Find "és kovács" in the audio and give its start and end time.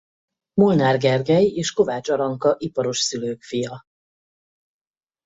1.55-2.09